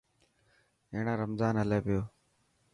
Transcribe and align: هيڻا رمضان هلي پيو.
هيڻا 0.93 1.13
رمضان 1.23 1.53
هلي 1.61 1.79
پيو. 1.85 2.01